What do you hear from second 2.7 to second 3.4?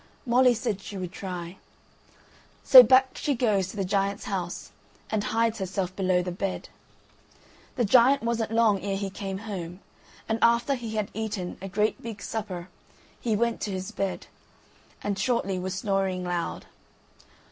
back she